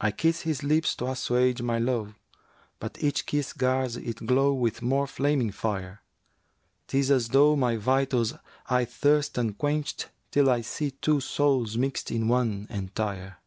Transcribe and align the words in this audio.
I 0.00 0.12
kiss 0.12 0.42
his 0.42 0.62
lips 0.62 0.94
to 0.94 1.08
assuage 1.08 1.62
my 1.62 1.76
lowe; 1.76 2.14
* 2.44 2.78
But 2.78 3.02
each 3.02 3.26
kiss 3.26 3.52
gars 3.52 3.96
it 3.96 4.24
glow 4.24 4.54
with 4.54 4.82
more 4.82 5.08
flaming 5.08 5.50
fire; 5.50 6.00
'Tis 6.86 7.10
as 7.10 7.28
though 7.30 7.56
my 7.56 7.74
vitals 7.74 8.34
aye 8.66 8.84
thirst 8.84 9.36
unquencht 9.38 10.10
* 10.18 10.30
Till 10.30 10.48
I 10.48 10.60
see 10.60 10.92
two 10.92 11.18
souls 11.18 11.76
mixt 11.76 12.12
in 12.12 12.28
one 12.28 12.68
entire.' 12.70 13.38